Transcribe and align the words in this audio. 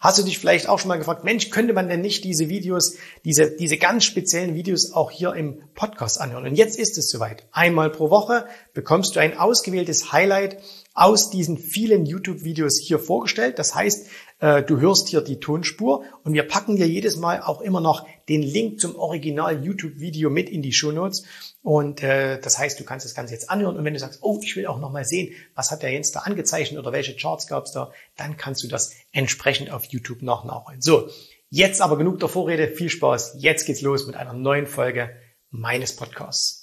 hast 0.00 0.18
du 0.18 0.22
dich 0.22 0.38
vielleicht 0.38 0.68
auch 0.68 0.78
schon 0.78 0.88
mal 0.88 0.98
gefragt, 0.98 1.24
Mensch, 1.24 1.50
könnte 1.50 1.74
man 1.74 1.88
denn 1.88 2.00
nicht 2.00 2.24
diese 2.24 2.48
Videos, 2.48 2.96
diese, 3.24 3.54
diese 3.54 3.76
ganz 3.76 4.04
speziellen 4.04 4.54
Videos 4.54 4.92
auch 4.92 5.10
hier 5.10 5.34
im 5.34 5.62
Podcast 5.74 6.20
anhören? 6.20 6.46
Und 6.46 6.56
jetzt 6.56 6.78
ist 6.78 6.98
es 6.98 7.10
soweit. 7.10 7.46
Einmal 7.52 7.90
pro 7.90 8.10
Woche 8.10 8.46
bekommst 8.72 9.14
du 9.14 9.20
ein 9.20 9.36
ausgewähltes 9.36 10.10
Highlight 10.10 10.56
aus 10.94 11.30
diesen 11.30 11.56
vielen 11.56 12.04
YouTube-Videos 12.04 12.80
hier 12.80 12.98
vorgestellt. 12.98 13.58
Das 13.58 13.74
heißt, 13.74 14.08
äh, 14.40 14.62
du 14.62 14.80
hörst 14.80 15.08
hier 15.08 15.20
die 15.20 15.38
Tonspur 15.38 16.04
und 16.24 16.32
wir 16.32 16.42
packen 16.42 16.76
dir 16.76 16.88
jedes 16.88 17.16
Mal 17.16 17.42
auch 17.42 17.60
immer 17.60 17.80
noch 17.80 18.06
den 18.28 18.42
Link 18.42 18.80
zum 18.80 18.96
Original 18.96 19.64
YouTube-Video 19.64 20.30
mit 20.30 20.48
in 20.48 20.62
die 20.62 20.72
Show 20.72 20.92
Notes. 20.92 21.24
Und 21.62 22.02
äh, 22.02 22.40
das 22.40 22.58
heißt, 22.58 22.80
du 22.80 22.84
kannst 22.84 23.04
das 23.04 23.14
Ganze 23.14 23.34
jetzt 23.34 23.50
anhören 23.50 23.76
und 23.76 23.84
wenn 23.84 23.92
du 23.92 24.00
sagst, 24.00 24.20
oh, 24.22 24.40
ich 24.42 24.56
will 24.56 24.66
auch 24.66 24.78
noch 24.78 24.90
mal 24.90 25.04
sehen, 25.04 25.34
was 25.54 25.70
hat 25.70 25.82
der 25.82 25.92
Jens 25.92 26.10
da 26.10 26.20
angezeichnet 26.20 26.80
oder 26.80 26.92
welche 26.92 27.14
Charts 27.14 27.46
gab 27.46 27.66
es 27.66 27.72
da, 27.72 27.92
dann 28.16 28.36
kannst 28.36 28.62
du 28.64 28.68
das 28.68 28.92
entsprechend 29.12 29.70
auf 29.70 29.84
YouTube 29.84 30.22
noch 30.22 30.44
nachholen. 30.44 30.80
So, 30.80 31.08
jetzt 31.48 31.80
aber 31.80 31.96
genug 31.96 32.20
der 32.20 32.28
Vorrede, 32.28 32.68
viel 32.68 32.90
Spaß. 32.90 33.36
Jetzt 33.38 33.66
geht's 33.66 33.80
los 33.82 34.06
mit 34.06 34.16
einer 34.16 34.32
neuen 34.32 34.66
Folge 34.66 35.10
meines 35.50 35.96
Podcasts. 35.96 36.60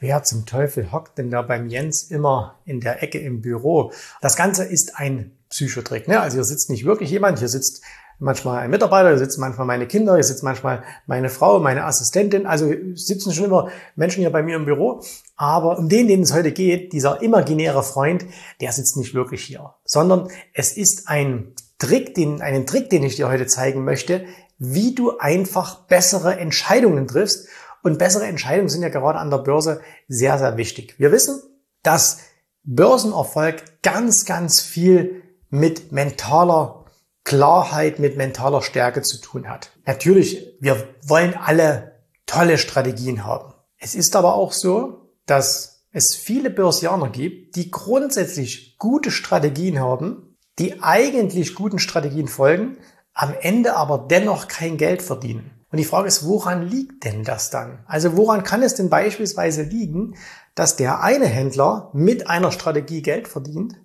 Wer 0.00 0.22
zum 0.22 0.44
Teufel 0.44 0.92
hockt 0.92 1.16
denn 1.16 1.30
da 1.30 1.40
beim 1.40 1.66
Jens 1.66 2.02
immer 2.10 2.60
in 2.66 2.80
der 2.80 3.02
Ecke 3.02 3.18
im 3.18 3.40
Büro? 3.40 3.90
Das 4.20 4.36
Ganze 4.36 4.64
ist 4.64 4.96
ein 4.96 5.34
Psychotrick. 5.48 6.08
Ne? 6.08 6.20
Also 6.20 6.36
hier 6.36 6.44
sitzt 6.44 6.68
nicht 6.68 6.84
wirklich 6.84 7.08
jemand, 7.08 7.38
hier 7.38 7.48
sitzt 7.48 7.82
manchmal 8.18 8.60
ein 8.60 8.70
Mitarbeiter, 8.70 9.08
hier 9.08 9.18
sitzen 9.18 9.40
manchmal 9.40 9.66
meine 9.66 9.86
Kinder, 9.86 10.14
hier 10.14 10.24
sitzt 10.24 10.42
manchmal 10.42 10.82
meine 11.06 11.28
Frau, 11.28 11.60
meine 11.60 11.84
Assistentin. 11.84 12.46
Also 12.46 12.72
sitzen 12.94 13.32
schon 13.32 13.46
immer 13.46 13.68
Menschen 13.96 14.20
hier 14.20 14.30
bei 14.30 14.42
mir 14.42 14.56
im 14.56 14.64
Büro. 14.64 15.02
Aber 15.36 15.78
um 15.78 15.88
den, 15.88 16.08
den 16.08 16.22
es 16.22 16.32
heute 16.32 16.52
geht, 16.52 16.92
dieser 16.92 17.22
imaginäre 17.22 17.82
Freund, 17.82 18.24
der 18.60 18.72
sitzt 18.72 18.96
nicht 18.96 19.14
wirklich 19.14 19.44
hier, 19.44 19.74
sondern 19.84 20.28
es 20.52 20.76
ist 20.76 21.08
ein 21.08 21.52
Trick, 21.78 22.14
den, 22.14 22.40
einen 22.40 22.66
Trick, 22.66 22.88
den 22.90 23.02
ich 23.02 23.16
dir 23.16 23.28
heute 23.28 23.46
zeigen 23.46 23.84
möchte, 23.84 24.24
wie 24.58 24.94
du 24.94 25.18
einfach 25.18 25.86
bessere 25.86 26.38
Entscheidungen 26.38 27.08
triffst 27.08 27.48
und 27.82 27.98
bessere 27.98 28.26
Entscheidungen 28.26 28.68
sind 28.68 28.82
ja 28.82 28.88
gerade 28.88 29.18
an 29.18 29.30
der 29.30 29.38
Börse 29.38 29.80
sehr, 30.08 30.38
sehr 30.38 30.56
wichtig. 30.56 30.94
Wir 30.98 31.12
wissen, 31.12 31.42
dass 31.82 32.20
Börsenerfolg 32.62 33.82
ganz, 33.82 34.24
ganz 34.24 34.60
viel 34.60 35.22
mit 35.50 35.92
mentaler 35.92 36.83
Klarheit, 37.24 37.98
mit 37.98 38.16
mentaler 38.16 38.62
Stärke 38.62 39.02
zu 39.02 39.18
tun 39.18 39.48
hat. 39.48 39.70
Natürlich, 39.86 40.56
wir 40.60 40.94
wollen 41.02 41.34
alle 41.34 42.02
tolle 42.26 42.58
Strategien 42.58 43.24
haben. 43.24 43.54
Es 43.78 43.94
ist 43.94 44.14
aber 44.14 44.34
auch 44.34 44.52
so, 44.52 45.10
dass 45.26 45.86
es 45.90 46.14
viele 46.14 46.50
Börsianer 46.50 47.08
gibt, 47.08 47.56
die 47.56 47.70
grundsätzlich 47.70 48.76
gute 48.78 49.10
Strategien 49.10 49.80
haben, 49.80 50.36
die 50.58 50.82
eigentlich 50.82 51.54
guten 51.54 51.78
Strategien 51.78 52.28
folgen, 52.28 52.78
am 53.14 53.34
Ende 53.40 53.76
aber 53.76 54.06
dennoch 54.10 54.48
kein 54.48 54.76
Geld 54.76 55.02
verdienen. 55.02 55.50
Und 55.70 55.78
die 55.78 55.84
Frage 55.84 56.08
ist, 56.08 56.26
woran 56.26 56.62
liegt 56.62 57.04
denn 57.04 57.24
das 57.24 57.50
dann? 57.50 57.84
Also 57.86 58.16
woran 58.16 58.44
kann 58.44 58.62
es 58.62 58.74
denn 58.74 58.90
beispielsweise 58.90 59.62
liegen, 59.62 60.16
dass 60.54 60.76
der 60.76 61.02
eine 61.02 61.26
Händler 61.26 61.90
mit 61.94 62.28
einer 62.28 62.52
Strategie 62.52 63.02
Geld 63.02 63.28
verdient 63.28 63.76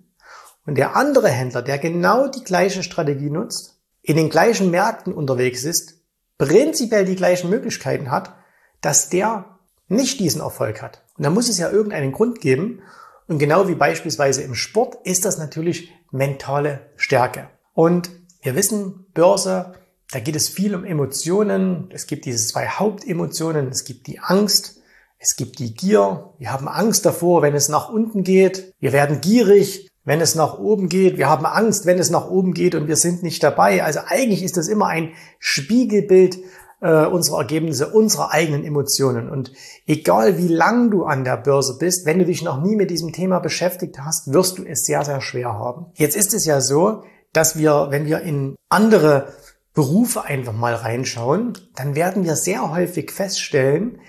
und 0.70 0.76
der 0.76 0.94
andere 0.94 1.28
Händler, 1.28 1.62
der 1.62 1.78
genau 1.78 2.28
die 2.28 2.44
gleiche 2.44 2.84
Strategie 2.84 3.28
nutzt, 3.28 3.80
in 4.02 4.14
den 4.14 4.30
gleichen 4.30 4.70
Märkten 4.70 5.12
unterwegs 5.12 5.64
ist, 5.64 5.94
prinzipiell 6.38 7.04
die 7.04 7.16
gleichen 7.16 7.50
Möglichkeiten 7.50 8.12
hat, 8.12 8.36
dass 8.80 9.08
der 9.08 9.58
nicht 9.88 10.20
diesen 10.20 10.40
Erfolg 10.40 10.80
hat. 10.80 11.02
Und 11.18 11.24
da 11.24 11.30
muss 11.30 11.48
es 11.48 11.58
ja 11.58 11.70
irgendeinen 11.70 12.12
Grund 12.12 12.40
geben. 12.40 12.82
Und 13.26 13.40
genau 13.40 13.66
wie 13.66 13.74
beispielsweise 13.74 14.42
im 14.42 14.54
Sport 14.54 14.98
ist 15.02 15.24
das 15.24 15.38
natürlich 15.38 15.92
mentale 16.12 16.92
Stärke. 16.94 17.50
Und 17.74 18.12
wir 18.40 18.54
wissen, 18.54 19.06
Börse 19.12 19.74
da 20.12 20.20
geht 20.20 20.36
es 20.36 20.48
viel 20.48 20.76
um 20.76 20.84
Emotionen. 20.84 21.90
Es 21.92 22.06
gibt 22.06 22.26
diese 22.26 22.46
zwei 22.46 22.68
Hauptemotionen. 22.68 23.66
Es 23.70 23.84
gibt 23.84 24.06
die 24.06 24.20
Angst. 24.20 24.76
Es 25.18 25.34
gibt 25.34 25.58
die 25.58 25.74
Gier. 25.74 26.32
Wir 26.38 26.52
haben 26.52 26.68
Angst 26.68 27.04
davor, 27.04 27.42
wenn 27.42 27.56
es 27.56 27.68
nach 27.68 27.90
unten 27.90 28.22
geht. 28.22 28.72
Wir 28.78 28.92
werden 28.92 29.20
gierig, 29.20 29.89
wenn 30.10 30.20
es 30.20 30.34
nach 30.34 30.58
oben 30.58 30.88
geht. 30.88 31.18
Wir 31.18 31.28
haben 31.28 31.46
Angst, 31.46 31.86
wenn 31.86 32.00
es 32.00 32.10
nach 32.10 32.28
oben 32.28 32.52
geht 32.52 32.74
und 32.74 32.88
wir 32.88 32.96
sind 32.96 33.22
nicht 33.22 33.44
dabei. 33.44 33.84
Also 33.84 34.00
eigentlich 34.04 34.42
ist 34.42 34.56
das 34.56 34.66
immer 34.66 34.88
ein 34.88 35.12
Spiegelbild 35.38 36.36
äh, 36.80 37.06
unserer 37.06 37.38
Ergebnisse, 37.38 37.90
unserer 37.90 38.32
eigenen 38.32 38.64
Emotionen. 38.64 39.30
Und 39.30 39.52
egal 39.86 40.36
wie 40.36 40.48
lang 40.48 40.90
du 40.90 41.04
an 41.04 41.22
der 41.22 41.36
Börse 41.36 41.76
bist, 41.78 42.06
wenn 42.06 42.18
du 42.18 42.24
dich 42.24 42.42
noch 42.42 42.60
nie 42.60 42.74
mit 42.74 42.90
diesem 42.90 43.12
Thema 43.12 43.38
beschäftigt 43.38 44.00
hast, 44.00 44.32
wirst 44.32 44.58
du 44.58 44.64
es 44.64 44.82
sehr, 44.82 45.04
sehr 45.04 45.20
schwer 45.20 45.52
haben. 45.52 45.92
Jetzt 45.94 46.16
ist 46.16 46.34
es 46.34 46.44
ja 46.44 46.60
so, 46.60 47.04
dass 47.32 47.56
wir, 47.56 47.86
wenn 47.90 48.06
wir 48.06 48.18
in 48.22 48.56
andere 48.68 49.32
Berufe 49.74 50.24
einfach 50.24 50.54
mal 50.54 50.74
reinschauen, 50.74 51.52
dann 51.76 51.94
werden 51.94 52.24
wir 52.24 52.34
sehr 52.34 52.72
häufig 52.72 53.12
feststellen, 53.12 54.00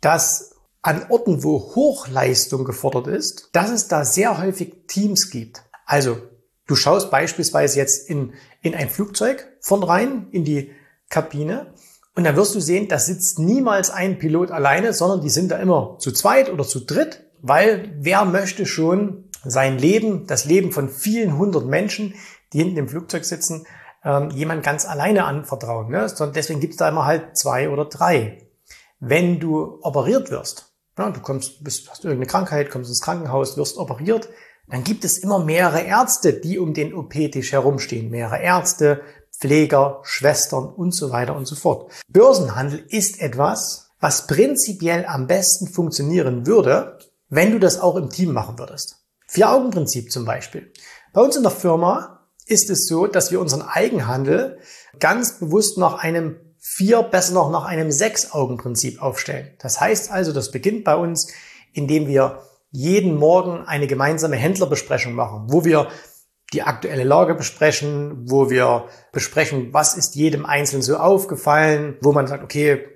dass 0.00 0.51
an 0.82 1.06
Orten, 1.08 1.44
wo 1.44 1.74
Hochleistung 1.74 2.64
gefordert 2.64 3.06
ist, 3.06 3.50
dass 3.52 3.70
es 3.70 3.88
da 3.88 4.04
sehr 4.04 4.42
häufig 4.42 4.86
Teams 4.88 5.30
gibt. 5.30 5.62
Also 5.86 6.18
du 6.66 6.74
schaust 6.74 7.10
beispielsweise 7.10 7.78
jetzt 7.78 8.08
in, 8.10 8.34
in 8.60 8.74
ein 8.74 8.90
Flugzeug 8.90 9.48
von 9.60 9.82
rein, 9.82 10.28
in 10.32 10.44
die 10.44 10.72
Kabine, 11.08 11.72
und 12.14 12.24
dann 12.24 12.36
wirst 12.36 12.54
du 12.54 12.60
sehen, 12.60 12.88
da 12.88 12.98
sitzt 12.98 13.38
niemals 13.38 13.90
ein 13.90 14.18
Pilot 14.18 14.50
alleine, 14.50 14.92
sondern 14.92 15.22
die 15.22 15.30
sind 15.30 15.50
da 15.50 15.56
immer 15.56 15.96
zu 15.98 16.12
zweit 16.12 16.50
oder 16.50 16.64
zu 16.64 16.80
dritt, 16.80 17.24
weil 17.40 17.94
wer 17.98 18.24
möchte 18.24 18.66
schon 18.66 19.30
sein 19.44 19.78
Leben, 19.78 20.26
das 20.26 20.44
Leben 20.44 20.72
von 20.72 20.88
vielen 20.88 21.38
hundert 21.38 21.66
Menschen, 21.66 22.14
die 22.52 22.58
hinten 22.58 22.76
im 22.76 22.88
Flugzeug 22.88 23.24
sitzen, 23.24 23.66
ähm, 24.04 24.30
jemand 24.30 24.62
ganz 24.62 24.84
alleine 24.84 25.24
anvertrauen. 25.24 25.90
Ne? 25.90 26.06
Deswegen 26.34 26.60
gibt 26.60 26.74
es 26.74 26.78
da 26.78 26.88
immer 26.88 27.06
halt 27.06 27.36
zwei 27.36 27.70
oder 27.70 27.86
drei. 27.86 28.46
Wenn 29.00 29.40
du 29.40 29.78
operiert 29.80 30.30
wirst, 30.30 30.71
ja, 30.98 31.10
du 31.10 31.20
kommst, 31.20 31.62
bist, 31.64 31.90
hast 31.90 32.04
irgendeine 32.04 32.26
Krankheit, 32.26 32.70
kommst 32.70 32.90
ins 32.90 33.00
Krankenhaus, 33.00 33.56
wirst 33.56 33.76
operiert, 33.76 34.28
dann 34.68 34.84
gibt 34.84 35.04
es 35.04 35.18
immer 35.18 35.44
mehrere 35.44 35.82
Ärzte, 35.82 36.32
die 36.32 36.58
um 36.58 36.74
den 36.74 36.94
OP-Tisch 36.94 37.52
herumstehen. 37.52 38.10
Mehrere 38.10 38.40
Ärzte, 38.40 39.02
Pfleger, 39.38 40.00
Schwestern 40.02 40.66
und 40.66 40.94
so 40.94 41.10
weiter 41.10 41.34
und 41.34 41.46
so 41.46 41.56
fort. 41.56 41.90
Börsenhandel 42.08 42.84
ist 42.88 43.20
etwas, 43.20 43.90
was 44.00 44.26
prinzipiell 44.26 45.04
am 45.06 45.26
besten 45.26 45.66
funktionieren 45.66 46.46
würde, 46.46 46.98
wenn 47.28 47.50
du 47.50 47.58
das 47.58 47.80
auch 47.80 47.96
im 47.96 48.10
Team 48.10 48.32
machen 48.32 48.58
würdest. 48.58 48.96
Vier-Augen-Prinzip 49.26 50.12
zum 50.12 50.24
Beispiel. 50.24 50.72
Bei 51.12 51.22
uns 51.22 51.36
in 51.36 51.42
der 51.42 51.52
Firma 51.52 52.28
ist 52.46 52.70
es 52.70 52.86
so, 52.86 53.06
dass 53.06 53.30
wir 53.30 53.40
unseren 53.40 53.62
Eigenhandel 53.62 54.58
ganz 54.98 55.38
bewusst 55.38 55.78
nach 55.78 55.94
einem 55.94 56.36
vier, 56.64 57.02
besser 57.02 57.34
noch 57.34 57.50
nach 57.50 57.64
einem 57.64 57.90
Sechs-Augen-Prinzip 57.90 59.02
aufstellen. 59.02 59.50
Das 59.58 59.80
heißt 59.80 60.12
also, 60.12 60.32
das 60.32 60.52
beginnt 60.52 60.84
bei 60.84 60.94
uns, 60.94 61.32
indem 61.72 62.06
wir 62.06 62.42
jeden 62.70 63.16
Morgen 63.16 63.64
eine 63.66 63.88
gemeinsame 63.88 64.36
Händlerbesprechung 64.36 65.12
machen, 65.12 65.46
wo 65.48 65.64
wir 65.64 65.88
die 66.52 66.62
aktuelle 66.62 67.02
Lage 67.04 67.34
besprechen, 67.34 68.30
wo 68.30 68.48
wir 68.48 68.86
besprechen, 69.10 69.74
was 69.74 69.96
ist 69.96 70.14
jedem 70.14 70.46
Einzelnen 70.46 70.82
so 70.82 70.96
aufgefallen, 70.96 71.96
wo 72.00 72.12
man 72.12 72.26
sagt, 72.28 72.44
okay, 72.44 72.86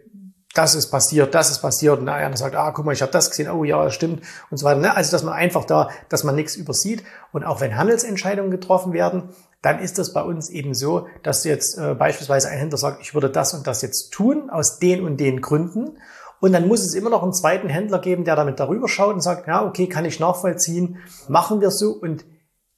das 0.54 0.74
ist 0.74 0.90
passiert, 0.90 1.34
das 1.34 1.50
ist 1.50 1.58
passiert. 1.58 1.98
Und 1.98 2.08
einer 2.08 2.36
sagt, 2.36 2.54
ah, 2.54 2.70
guck 2.70 2.84
mal, 2.84 2.92
ich 2.92 3.02
habe 3.02 3.12
das 3.12 3.30
gesehen, 3.30 3.50
oh 3.50 3.64
ja, 3.64 3.84
das 3.84 3.94
stimmt 3.94 4.22
und 4.50 4.56
so 4.58 4.64
weiter. 4.64 4.80
Ne? 4.80 4.96
Also, 4.96 5.10
dass 5.10 5.22
man 5.22 5.34
einfach 5.34 5.64
da, 5.64 5.90
dass 6.08 6.24
man 6.24 6.34
nichts 6.34 6.56
übersieht. 6.56 7.02
Und 7.32 7.44
auch 7.44 7.60
wenn 7.60 7.76
Handelsentscheidungen 7.76 8.50
getroffen 8.50 8.92
werden, 8.92 9.30
dann 9.66 9.80
ist 9.80 9.98
das 9.98 10.12
bei 10.12 10.22
uns 10.22 10.48
eben 10.48 10.74
so, 10.74 11.08
dass 11.24 11.42
jetzt 11.42 11.76
äh, 11.76 11.94
beispielsweise 11.94 12.48
ein 12.48 12.58
Händler 12.58 12.78
sagt, 12.78 13.02
ich 13.02 13.14
würde 13.14 13.28
das 13.28 13.52
und 13.52 13.66
das 13.66 13.82
jetzt 13.82 14.12
tun, 14.12 14.48
aus 14.48 14.78
den 14.78 15.04
und 15.04 15.18
den 15.18 15.40
Gründen. 15.40 15.98
Und 16.40 16.52
dann 16.52 16.68
muss 16.68 16.86
es 16.86 16.94
immer 16.94 17.10
noch 17.10 17.24
einen 17.24 17.32
zweiten 17.32 17.68
Händler 17.68 17.98
geben, 17.98 18.22
der 18.22 18.36
damit 18.36 18.60
darüber 18.60 18.86
schaut 18.86 19.14
und 19.14 19.22
sagt, 19.22 19.48
ja, 19.48 19.66
okay, 19.66 19.88
kann 19.88 20.04
ich 20.04 20.20
nachvollziehen, 20.20 20.98
machen 21.26 21.60
wir 21.60 21.72
so. 21.72 21.90
Und 21.90 22.24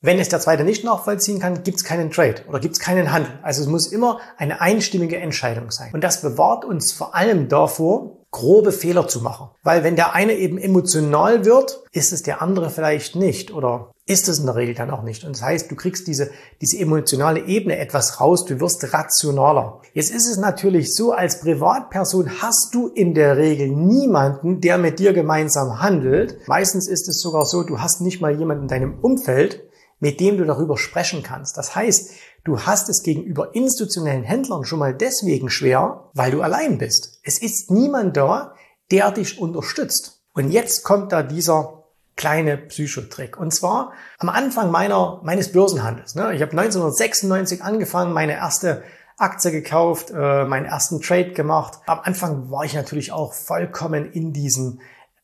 wenn 0.00 0.18
es 0.18 0.30
der 0.30 0.40
zweite 0.40 0.64
nicht 0.64 0.82
nachvollziehen 0.82 1.40
kann, 1.40 1.62
gibt 1.62 1.76
es 1.76 1.84
keinen 1.84 2.10
Trade 2.10 2.36
oder 2.48 2.58
gibt 2.58 2.72
es 2.76 2.80
keinen 2.80 3.12
Handel. 3.12 3.32
Also 3.42 3.60
es 3.60 3.68
muss 3.68 3.88
immer 3.88 4.20
eine 4.38 4.62
einstimmige 4.62 5.18
Entscheidung 5.18 5.70
sein. 5.70 5.90
Und 5.92 6.02
das 6.02 6.22
bewahrt 6.22 6.64
uns 6.64 6.92
vor 6.92 7.14
allem 7.14 7.48
davor, 7.48 8.24
grobe 8.30 8.72
Fehler 8.72 9.08
zu 9.08 9.20
machen. 9.20 9.50
Weil 9.62 9.84
wenn 9.84 9.96
der 9.96 10.14
eine 10.14 10.32
eben 10.32 10.56
emotional 10.56 11.44
wird, 11.44 11.84
ist 11.92 12.14
es 12.14 12.22
der 12.22 12.40
andere 12.40 12.70
vielleicht 12.70 13.14
nicht. 13.14 13.52
Oder 13.52 13.92
ist 14.08 14.28
es 14.28 14.38
in 14.38 14.46
der 14.46 14.56
Regel 14.56 14.74
dann 14.74 14.90
auch 14.90 15.02
nicht. 15.02 15.24
Und 15.24 15.36
das 15.36 15.42
heißt, 15.42 15.70
du 15.70 15.76
kriegst 15.76 16.06
diese, 16.06 16.30
diese 16.62 16.78
emotionale 16.78 17.46
Ebene 17.46 17.78
etwas 17.78 18.20
raus, 18.20 18.46
du 18.46 18.58
wirst 18.58 18.92
rationaler. 18.92 19.82
Jetzt 19.92 20.10
ist 20.10 20.28
es 20.28 20.38
natürlich 20.38 20.94
so, 20.94 21.12
als 21.12 21.40
Privatperson 21.40 22.40
hast 22.40 22.70
du 22.72 22.88
in 22.88 23.14
der 23.14 23.36
Regel 23.36 23.68
niemanden, 23.68 24.60
der 24.60 24.78
mit 24.78 24.98
dir 24.98 25.12
gemeinsam 25.12 25.80
handelt. 25.80 26.38
Meistens 26.48 26.88
ist 26.88 27.06
es 27.08 27.20
sogar 27.20 27.44
so, 27.44 27.62
du 27.62 27.80
hast 27.80 28.00
nicht 28.00 28.20
mal 28.20 28.34
jemanden 28.34 28.62
in 28.62 28.68
deinem 28.68 28.98
Umfeld, 29.00 29.68
mit 30.00 30.20
dem 30.20 30.38
du 30.38 30.44
darüber 30.44 30.78
sprechen 30.78 31.22
kannst. 31.22 31.58
Das 31.58 31.74
heißt, 31.74 32.10
du 32.44 32.60
hast 32.60 32.88
es 32.88 33.02
gegenüber 33.02 33.54
institutionellen 33.54 34.22
Händlern 34.22 34.64
schon 34.64 34.78
mal 34.78 34.94
deswegen 34.94 35.50
schwer, 35.50 36.08
weil 36.14 36.30
du 36.30 36.40
allein 36.40 36.78
bist. 36.78 37.20
Es 37.24 37.38
ist 37.38 37.70
niemand 37.70 38.16
da, 38.16 38.54
der 38.90 39.10
dich 39.10 39.38
unterstützt. 39.38 40.22
Und 40.32 40.50
jetzt 40.50 40.82
kommt 40.82 41.12
da 41.12 41.22
dieser 41.22 41.77
kleine 42.18 42.58
Psychotrick. 42.58 43.38
Und 43.38 43.54
zwar 43.54 43.92
am 44.18 44.28
Anfang 44.28 44.70
meiner, 44.70 45.22
meines 45.24 45.52
Börsenhandels. 45.52 46.14
Ne? 46.14 46.34
Ich 46.34 46.42
habe 46.42 46.50
1996 46.50 47.62
angefangen, 47.62 48.12
meine 48.12 48.32
erste 48.32 48.82
Aktie 49.16 49.50
gekauft, 49.50 50.10
äh, 50.10 50.44
meinen 50.44 50.66
ersten 50.66 51.00
Trade 51.00 51.32
gemacht. 51.32 51.78
Am 51.86 52.00
Anfang 52.02 52.50
war 52.50 52.64
ich 52.64 52.74
natürlich 52.74 53.12
auch 53.12 53.32
vollkommen 53.32 54.12
in 54.12 54.32
diesen 54.32 54.80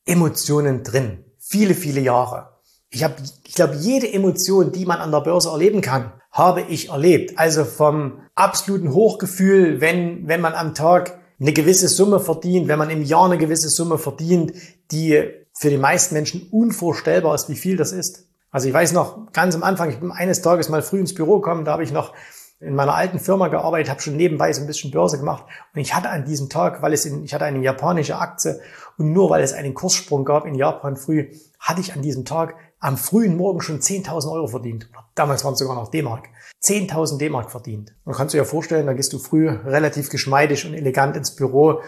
Emotionen 0.07 0.83
drin. 0.83 1.25
Viele, 1.39 1.75
viele 1.75 2.01
Jahre. 2.01 2.55
Ich 2.91 3.05
habe, 3.05 3.15
ich 3.45 3.55
glaube, 3.55 3.75
jede 3.75 4.11
Emotion, 4.11 4.73
die 4.73 4.87
man 4.87 5.01
an 5.01 5.11
der 5.11 5.21
Börse 5.21 5.51
erleben 5.51 5.81
kann, 5.81 6.13
habe 6.31 6.63
ich 6.63 6.91
erlebt. 6.91 7.39
Also 7.39 7.65
vom 7.65 8.21
absoluten 8.35 8.93
Hochgefühl, 8.93 9.81
wenn, 9.81 10.29
wenn 10.29 10.41
man 10.41 10.55
am 10.55 10.75
Tag 10.75 11.19
eine 11.41 11.53
gewisse 11.53 11.89
Summe 11.89 12.21
verdient, 12.21 12.69
wenn 12.69 12.79
man 12.79 12.91
im 12.91 13.03
Jahr 13.03 13.25
eine 13.25 13.39
gewisse 13.39 13.69
Summe 13.69 13.99
verdient, 13.99 14.53
die 14.93 15.44
für 15.55 15.71
die 15.71 15.79
meisten 15.79 16.15
Menschen 16.15 16.49
unvorstellbar 16.51 17.35
ist, 17.35 17.49
wie 17.49 17.57
viel 17.57 17.77
das 17.77 17.93
ist. 17.93 18.27
Also 18.51 18.69
ich 18.69 18.75
weiß 18.75 18.93
noch 18.93 19.33
ganz 19.33 19.55
am 19.55 19.63
Anfang, 19.63 19.91
ich 19.91 19.99
bin 19.99 20.13
eines 20.13 20.43
Tages 20.43 20.69
mal 20.69 20.83
früh 20.83 21.01
ins 21.01 21.15
Büro 21.15 21.41
gekommen, 21.41 21.65
da 21.65 21.73
habe 21.73 21.85
ich 21.85 21.93
noch 21.93 22.13
in 22.61 22.75
meiner 22.75 22.95
alten 22.95 23.19
Firma 23.19 23.49
gearbeitet, 23.49 23.91
habe 23.91 24.01
schon 24.01 24.17
nebenbei 24.17 24.53
so 24.53 24.61
ein 24.61 24.67
bisschen 24.67 24.91
Börse 24.91 25.19
gemacht 25.19 25.45
und 25.75 25.81
ich 25.81 25.95
hatte 25.95 26.11
an 26.11 26.25
diesem 26.25 26.49
Tag, 26.49 26.83
weil 26.83 26.93
es 26.93 27.05
in, 27.05 27.25
ich 27.25 27.35
hatte 27.35 27.45
eine 27.45 27.61
japanische 27.61 28.17
Aktie 28.17 28.61
und 28.97 29.13
nur 29.13 29.31
weil 29.31 29.43
es 29.43 29.53
einen 29.53 29.75
Kurssprung 29.75 30.25
gab 30.25 30.47
in 30.47 30.55
Japan 30.55 30.97
früh, 30.97 31.31
hatte 31.59 31.81
ich 31.81 31.95
an 31.95 32.03
diesem 32.03 32.25
Tag 32.25 32.55
am 32.79 32.97
frühen 32.97 33.37
Morgen 33.37 33.61
schon 33.61 33.81
10.000 33.81 34.31
Euro 34.31 34.47
verdient. 34.47 34.89
Damals 35.15 35.45
waren 35.45 35.55
es 35.55 35.59
sogar 35.59 35.75
noch 35.75 35.91
D-Mark. 35.91 36.29
10.000 36.63 37.19
D-Mark 37.19 37.51
verdient. 37.51 37.95
Man 38.05 38.15
kann 38.15 38.29
sich 38.29 38.39
ja 38.39 38.45
vorstellen, 38.45 38.87
da 38.87 38.93
gehst 38.93 39.13
du 39.13 39.19
früh 39.19 39.49
relativ 39.49 40.11
geschmeidig 40.11 40.67
und 40.67 40.75
elegant 40.75 41.17
ins 41.17 41.35
Büro 41.35 41.81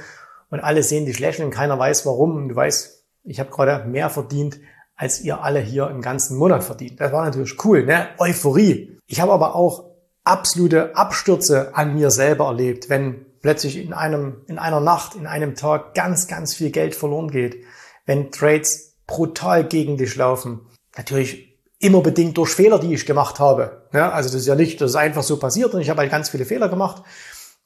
und 0.51 0.61
alle 0.61 0.83
sehen 0.83 1.07
dich 1.07 1.19
lächeln, 1.19 1.51
keiner 1.51 1.79
weiß 1.79 2.07
warum 2.07 2.37
und 2.37 2.49
du 2.49 2.57
weißt, 2.57 2.96
ich 3.27 3.41
habe 3.41 3.51
gerade 3.51 3.89
mehr 3.89 4.09
verdient, 4.09 4.61
als 4.95 5.21
ihr 5.21 5.43
alle 5.43 5.61
hier 5.61 5.91
im 5.91 6.01
ganzen 6.01 6.39
Monat 6.39 6.65
verdient. 6.65 7.01
Das 7.01 7.13
war 7.13 7.25
natürlich 7.25 7.63
cool, 7.65 7.85
ne? 7.85 8.09
Euphorie. 8.19 8.99
Ich 9.07 9.21
habe 9.21 9.33
aber 9.33 9.55
auch 9.55 9.85
absolute 10.25 10.97
Abstürze 10.97 11.77
an 11.77 11.95
mir 11.95 12.11
selber 12.11 12.47
erlebt, 12.47 12.89
wenn 12.89 13.27
plötzlich 13.43 13.77
in 13.77 13.93
einem, 13.93 14.43
in 14.47 14.59
einer 14.59 14.81
Nacht, 14.81 15.15
in 15.15 15.27
einem 15.27 15.55
Tag 15.55 15.95
ganz, 15.95 16.27
ganz 16.27 16.55
viel 16.55 16.71
Geld 16.71 16.95
verloren 16.95 17.31
geht, 17.31 17.63
wenn 18.07 18.31
Trades 18.31 18.97
brutal 19.07 19.65
gegen 19.65 19.97
dich 19.97 20.17
laufen. 20.17 20.61
Natürlich 20.97 21.59
immer 21.79 22.01
bedingt 22.01 22.39
durch 22.39 22.51
Fehler, 22.51 22.79
die 22.79 22.95
ich 22.95 23.07
gemacht 23.07 23.39
habe. 23.39 23.89
Ja, 23.93 24.11
also 24.11 24.31
das 24.31 24.41
ist 24.41 24.47
ja 24.47 24.55
nicht, 24.55 24.81
das 24.81 24.93
ist 24.93 24.97
einfach 24.97 25.23
so 25.23 25.39
passiert 25.39 25.75
und 25.75 25.81
ich 25.81 25.91
habe 25.91 26.01
halt 26.01 26.11
ganz 26.11 26.31
viele 26.31 26.45
Fehler 26.45 26.69
gemacht. 26.69 27.03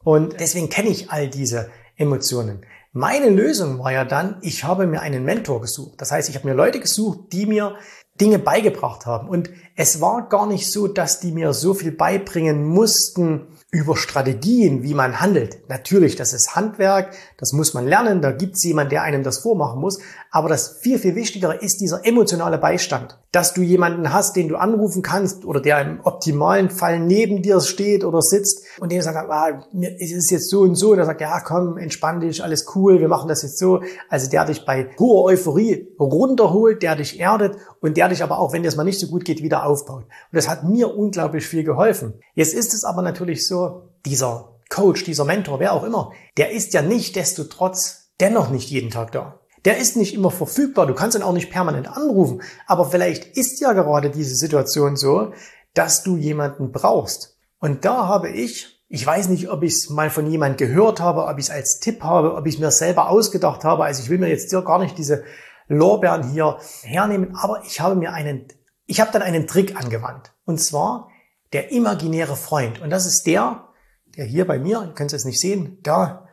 Und 0.02 0.40
deswegen 0.40 0.68
kenne 0.68 0.88
ich 0.88 1.10
all 1.10 1.28
diese 1.28 1.70
Emotionen. 1.96 2.64
Meine 2.92 3.28
Lösung 3.28 3.78
war 3.78 3.92
ja 3.92 4.04
dann, 4.04 4.38
ich 4.42 4.64
habe 4.64 4.86
mir 4.86 5.00
einen 5.00 5.24
Mentor 5.24 5.60
gesucht. 5.60 6.00
Das 6.00 6.10
heißt, 6.10 6.28
ich 6.28 6.34
habe 6.34 6.48
mir 6.48 6.54
Leute 6.54 6.80
gesucht, 6.80 7.32
die 7.32 7.46
mir 7.46 7.76
Dinge 8.20 8.38
beigebracht 8.38 9.06
haben. 9.06 9.28
Und 9.28 9.50
es 9.76 10.00
war 10.00 10.28
gar 10.28 10.46
nicht 10.46 10.70
so, 10.70 10.88
dass 10.88 11.20
die 11.20 11.32
mir 11.32 11.52
so 11.52 11.74
viel 11.74 11.92
beibringen 11.92 12.64
mussten, 12.64 13.46
über 13.72 13.96
Strategien, 13.96 14.82
wie 14.82 14.94
man 14.94 15.20
handelt. 15.20 15.68
Natürlich, 15.68 16.16
das 16.16 16.32
ist 16.32 16.56
Handwerk, 16.56 17.14
das 17.38 17.52
muss 17.52 17.72
man 17.72 17.86
lernen, 17.86 18.20
da 18.20 18.32
gibt 18.32 18.56
es 18.56 18.64
jemanden, 18.64 18.90
der 18.90 19.02
einem 19.02 19.22
das 19.22 19.38
vormachen 19.38 19.80
muss. 19.80 20.00
Aber 20.32 20.48
das 20.48 20.78
viel, 20.80 20.98
viel 20.98 21.14
Wichtigere 21.14 21.56
ist 21.56 21.80
dieser 21.80 22.04
emotionale 22.04 22.58
Beistand. 22.58 23.18
Dass 23.30 23.54
du 23.54 23.62
jemanden 23.62 24.12
hast, 24.12 24.34
den 24.34 24.48
du 24.48 24.56
anrufen 24.56 25.02
kannst 25.02 25.44
oder 25.44 25.60
der 25.60 25.80
im 25.82 26.00
optimalen 26.02 26.68
Fall 26.68 26.98
neben 26.98 27.42
dir 27.42 27.60
steht 27.60 28.04
oder 28.04 28.20
sitzt 28.22 28.64
und 28.80 28.90
der 28.90 29.02
sagt, 29.02 29.30
ah, 29.30 29.62
es 30.00 30.10
ist 30.10 30.30
jetzt 30.32 30.50
so 30.50 30.62
und 30.62 30.74
so. 30.74 30.90
Und 30.90 30.96
der 30.96 31.06
sagt, 31.06 31.20
ja, 31.20 31.38
komm, 31.40 31.78
entspann 31.78 32.18
dich, 32.18 32.42
alles 32.42 32.66
cool, 32.74 32.98
wir 32.98 33.08
machen 33.08 33.28
das 33.28 33.42
jetzt 33.42 33.58
so. 33.58 33.82
Also 34.08 34.28
der 34.28 34.46
dich 34.46 34.64
bei 34.64 34.90
hoher 34.98 35.26
Euphorie 35.26 35.86
runterholt, 35.98 36.82
der 36.82 36.96
dich 36.96 37.20
erdet 37.20 37.56
und 37.80 37.96
der 37.96 38.08
dich 38.08 38.24
aber 38.24 38.40
auch, 38.40 38.52
wenn 38.52 38.62
dir 38.62 38.68
es 38.68 38.76
mal 38.76 38.82
nicht 38.82 38.98
so 38.98 39.06
gut 39.06 39.24
geht, 39.24 39.42
wieder 39.60 39.66
aufbaut. 39.66 40.04
Und 40.04 40.08
das 40.32 40.48
hat 40.48 40.64
mir 40.64 40.94
unglaublich 40.94 41.46
viel 41.46 41.64
geholfen. 41.64 42.14
Jetzt 42.34 42.54
ist 42.54 42.74
es 42.74 42.84
aber 42.84 43.02
natürlich 43.02 43.46
so, 43.46 43.88
dieser 44.06 44.56
Coach, 44.68 45.04
dieser 45.04 45.24
Mentor, 45.24 45.60
wer 45.60 45.72
auch 45.72 45.84
immer, 45.84 46.12
der 46.36 46.52
ist 46.52 46.72
ja 46.74 46.82
nicht 46.82 47.16
desto 47.16 47.44
trotz 47.44 48.10
dennoch 48.20 48.50
nicht 48.50 48.70
jeden 48.70 48.90
Tag 48.90 49.12
da. 49.12 49.40
Der 49.64 49.76
ist 49.76 49.96
nicht 49.96 50.14
immer 50.14 50.30
verfügbar. 50.30 50.86
Du 50.86 50.94
kannst 50.94 51.16
ihn 51.16 51.22
auch 51.22 51.34
nicht 51.34 51.50
permanent 51.50 51.88
anrufen. 51.88 52.40
Aber 52.66 52.86
vielleicht 52.86 53.36
ist 53.36 53.60
ja 53.60 53.72
gerade 53.72 54.10
diese 54.10 54.34
Situation 54.34 54.96
so, 54.96 55.32
dass 55.74 56.02
du 56.02 56.16
jemanden 56.16 56.72
brauchst. 56.72 57.36
Und 57.58 57.84
da 57.84 58.06
habe 58.06 58.30
ich, 58.30 58.82
ich 58.88 59.06
weiß 59.06 59.28
nicht, 59.28 59.50
ob 59.50 59.62
ich 59.62 59.74
es 59.74 59.90
mal 59.90 60.08
von 60.08 60.30
jemand 60.30 60.56
gehört 60.56 61.00
habe, 61.00 61.26
ob 61.26 61.38
ich 61.38 61.46
es 61.46 61.50
als 61.50 61.78
Tipp 61.78 62.02
habe, 62.02 62.36
ob 62.36 62.46
ich 62.46 62.54
es 62.54 62.60
mir 62.60 62.70
selber 62.70 63.10
ausgedacht 63.10 63.64
habe. 63.64 63.84
Also 63.84 64.02
ich 64.02 64.08
will 64.08 64.18
mir 64.18 64.28
jetzt 64.28 64.50
gar 64.50 64.78
nicht 64.78 64.96
diese 64.96 65.24
Lorbeeren 65.68 66.32
hier 66.32 66.56
hernehmen, 66.82 67.36
aber 67.36 67.62
ich 67.66 67.80
habe 67.80 67.94
mir 67.94 68.12
einen, 68.12 68.46
ich 68.90 69.00
habe 69.00 69.12
dann 69.12 69.22
einen 69.22 69.46
Trick 69.46 69.76
angewandt. 69.76 70.32
Und 70.44 70.58
zwar 70.60 71.10
der 71.52 71.70
imaginäre 71.70 72.34
Freund. 72.34 72.80
Und 72.80 72.90
das 72.90 73.06
ist 73.06 73.24
der, 73.24 73.68
der 74.16 74.24
hier 74.24 74.46
bei 74.46 74.58
mir, 74.58 74.82
ihr 74.82 74.94
könnt 74.94 75.12
es 75.12 75.22
jetzt 75.22 75.26
nicht 75.26 75.40
sehen, 75.40 75.78
da 75.84 76.28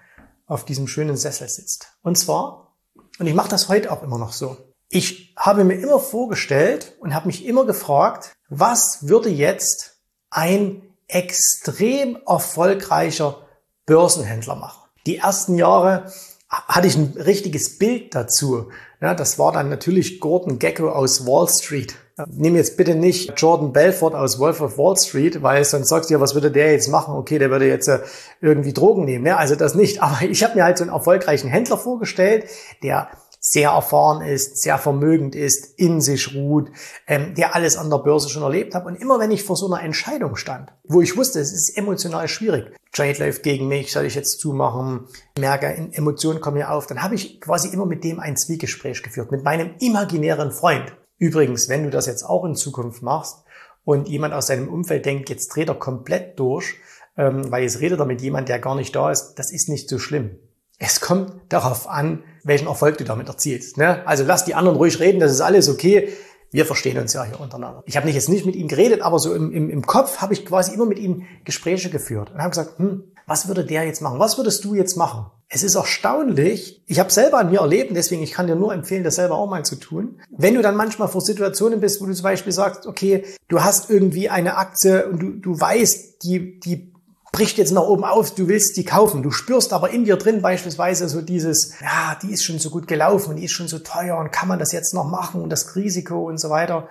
auf 0.47 0.65
diesem 0.65 0.87
schönen 0.87 1.17
Sessel 1.17 1.47
sitzt. 1.47 1.93
Und 2.01 2.17
zwar, 2.17 2.75
und 3.19 3.27
ich 3.27 3.35
mache 3.35 3.49
das 3.49 3.69
heute 3.69 3.91
auch 3.91 4.01
immer 4.01 4.17
noch 4.17 4.33
so, 4.33 4.57
ich 4.89 5.35
habe 5.37 5.65
mir 5.65 5.75
immer 5.75 5.99
vorgestellt 5.99 6.97
und 6.99 7.13
habe 7.13 7.27
mich 7.27 7.45
immer 7.45 7.65
gefragt, 7.65 8.33
was 8.49 9.07
würde 9.07 9.29
jetzt 9.29 10.01
ein 10.31 10.81
extrem 11.07 12.17
erfolgreicher 12.25 13.45
Börsenhändler 13.85 14.55
machen? 14.55 14.89
Die 15.05 15.17
ersten 15.17 15.55
Jahre 15.55 16.11
hatte 16.49 16.87
ich 16.87 16.95
ein 16.95 17.13
richtiges 17.17 17.77
Bild 17.77 18.15
dazu. 18.15 18.71
Das 18.99 19.37
war 19.37 19.51
dann 19.51 19.69
natürlich 19.69 20.19
Gordon 20.19 20.57
Gecko 20.57 20.89
aus 20.89 21.27
Wall 21.27 21.47
Street. 21.49 21.95
Nimm 22.25 22.55
jetzt 22.55 22.77
bitte 22.77 22.95
nicht 22.95 23.39
Jordan 23.39 23.71
Belfort 23.71 24.15
aus 24.15 24.39
Wolf 24.39 24.61
of 24.61 24.77
Wall 24.79 24.97
Street, 24.97 25.43
weil 25.43 25.63
sonst 25.63 25.89
sagst 25.89 26.09
du 26.09 26.15
ja, 26.15 26.19
was 26.19 26.33
würde 26.33 26.51
der 26.51 26.71
jetzt 26.71 26.87
machen? 26.87 27.13
Okay, 27.15 27.37
der 27.37 27.51
würde 27.51 27.67
jetzt 27.67 27.87
äh, 27.87 27.99
irgendwie 28.41 28.73
Drogen 28.73 29.05
nehmen. 29.05 29.23
Ne? 29.23 29.37
Also 29.37 29.55
das 29.55 29.75
nicht. 29.75 30.01
Aber 30.01 30.23
ich 30.23 30.43
habe 30.43 30.55
mir 30.55 30.63
halt 30.63 30.79
so 30.79 30.83
einen 30.83 30.93
erfolgreichen 30.93 31.47
Händler 31.47 31.77
vorgestellt, 31.77 32.45
der 32.81 33.09
sehr 33.39 33.69
erfahren 33.69 34.25
ist, 34.25 34.61
sehr 34.61 34.79
vermögend 34.79 35.35
ist, 35.35 35.79
in 35.79 36.01
sich 36.01 36.33
ruht, 36.33 36.71
ähm, 37.05 37.35
der 37.35 37.55
alles 37.55 37.77
an 37.77 37.89
der 37.89 37.99
Börse 37.99 38.29
schon 38.29 38.41
erlebt 38.41 38.73
hat. 38.73 38.85
Und 38.85 38.95
immer 38.95 39.19
wenn 39.19 39.31
ich 39.31 39.43
vor 39.43 39.55
so 39.55 39.71
einer 39.71 39.83
Entscheidung 39.83 40.35
stand, 40.35 40.73
wo 40.85 41.01
ich 41.01 41.15
wusste, 41.15 41.39
es 41.39 41.53
ist 41.53 41.77
emotional 41.77 42.27
schwierig, 42.27 42.71
Trade 42.93 43.19
läuft 43.19 43.43
gegen 43.43 43.67
mich, 43.67 43.91
soll 43.91 44.05
ich 44.05 44.15
jetzt 44.15 44.39
zumachen, 44.39 45.07
merke, 45.37 45.67
Emotionen 45.93 46.41
kommen 46.41 46.57
mir 46.57 46.71
auf, 46.71 46.87
dann 46.87 47.03
habe 47.03 47.13
ich 47.13 47.39
quasi 47.39 47.69
immer 47.69 47.85
mit 47.85 48.03
dem 48.03 48.19
ein 48.19 48.35
Zwiegespräch 48.35 49.03
geführt, 49.03 49.31
mit 49.31 49.43
meinem 49.43 49.75
imaginären 49.79 50.51
Freund. 50.51 50.95
Übrigens, 51.17 51.69
wenn 51.69 51.83
du 51.83 51.89
das 51.89 52.05
jetzt 52.05 52.23
auch 52.23 52.45
in 52.45 52.55
Zukunft 52.55 53.01
machst 53.01 53.43
und 53.83 54.07
jemand 54.07 54.33
aus 54.33 54.47
deinem 54.47 54.67
Umfeld 54.67 55.05
denkt, 55.05 55.29
jetzt 55.29 55.49
dreht 55.49 55.69
er 55.69 55.75
komplett 55.75 56.39
durch, 56.39 56.75
ähm, 57.17 57.51
weil 57.51 57.63
jetzt 57.63 57.79
redet 57.79 57.99
er 57.99 58.05
mit 58.05 58.21
jemand, 58.21 58.49
der 58.49 58.59
gar 58.59 58.75
nicht 58.75 58.95
da 58.95 59.11
ist, 59.11 59.35
das 59.35 59.51
ist 59.51 59.69
nicht 59.69 59.89
so 59.89 59.97
schlimm. 59.99 60.37
Es 60.79 61.01
kommt 61.01 61.33
darauf 61.49 61.87
an, 61.89 62.23
welchen 62.43 62.67
Erfolg 62.67 62.99
du 62.99 63.03
damit 63.03 63.27
erzielst. 63.27 63.77
Ne? 63.77 64.05
Also 64.05 64.23
lass 64.23 64.45
die 64.45 64.53
anderen 64.53 64.77
ruhig 64.77 64.99
reden, 64.99 65.19
das 65.19 65.31
ist 65.31 65.41
alles 65.41 65.69
okay. 65.69 66.09
Wir 66.51 66.65
verstehen 66.65 66.97
uns 66.99 67.13
ja 67.13 67.23
hier 67.23 67.39
untereinander. 67.39 67.83
Ich 67.87 67.97
habe 67.97 68.05
nicht 68.05 68.15
jetzt 68.15 68.29
nicht 68.29 68.45
mit 68.45 68.55
ihm 68.55 68.67
geredet, 68.67 69.01
aber 69.01 69.19
so 69.19 69.33
im, 69.33 69.51
im, 69.51 69.69
im 69.69 69.85
Kopf 69.85 70.17
habe 70.19 70.33
ich 70.33 70.45
quasi 70.45 70.73
immer 70.73 70.85
mit 70.85 70.99
ihm 70.99 71.25
Gespräche 71.43 71.89
geführt 71.89 72.31
und 72.31 72.39
habe 72.39 72.51
gesagt, 72.51 72.77
hm, 72.77 73.11
was 73.25 73.47
würde 73.47 73.65
der 73.65 73.83
jetzt 73.85 74.01
machen? 74.01 74.19
Was 74.19 74.37
würdest 74.37 74.63
du 74.63 74.75
jetzt 74.75 74.95
machen? 74.95 75.25
Es 75.49 75.63
ist 75.63 75.75
erstaunlich, 75.75 76.83
ich 76.87 76.99
habe 76.99 77.09
selber 77.09 77.37
an 77.37 77.49
mir 77.49 77.61
erlebt, 77.61 77.95
deswegen 77.95 78.21
ich 78.21 78.33
kann 78.33 78.47
dir 78.47 78.57
nur 78.57 78.73
empfehlen, 78.73 79.05
das 79.05 79.15
selber 79.15 79.35
auch 79.35 79.49
mal 79.49 79.63
zu 79.63 79.77
tun. 79.77 80.19
Wenn 80.29 80.55
du 80.55 80.61
dann 80.61 80.75
manchmal 80.75 81.07
vor 81.07 81.21
Situationen 81.21 81.79
bist, 81.79 82.01
wo 82.01 82.05
du 82.05 82.13
zum 82.13 82.23
Beispiel 82.23 82.51
sagst, 82.51 82.85
okay, 82.85 83.23
du 83.47 83.63
hast 83.63 83.89
irgendwie 83.89 84.29
eine 84.29 84.57
Aktie 84.57 85.07
und 85.07 85.19
du, 85.19 85.29
du 85.31 85.57
weißt, 85.57 86.23
die, 86.23 86.59
die 86.59 86.91
bricht 87.31 87.57
jetzt 87.57 87.71
nach 87.71 87.83
oben 87.83 88.03
auf, 88.03 88.35
du 88.35 88.49
willst 88.49 88.75
die 88.75 88.83
kaufen. 88.83 89.23
Du 89.23 89.31
spürst 89.31 89.71
aber 89.71 89.91
in 89.91 90.03
dir 90.03 90.17
drin 90.17 90.41
beispielsweise 90.41 91.07
so 91.07 91.21
dieses, 91.21 91.79
ja, 91.79 92.17
die 92.21 92.33
ist 92.33 92.43
schon 92.43 92.59
so 92.59 92.69
gut 92.69 92.87
gelaufen 92.87 93.29
und 93.29 93.35
die 93.37 93.45
ist 93.45 93.51
schon 93.51 93.69
so 93.69 93.79
teuer 93.79 94.17
und 94.17 94.31
kann 94.31 94.49
man 94.49 94.59
das 94.59 94.73
jetzt 94.73 94.93
noch 94.93 95.09
machen 95.09 95.41
und 95.41 95.49
das 95.49 95.75
Risiko 95.75 96.27
und 96.27 96.39
so 96.39 96.49
weiter. 96.49 96.89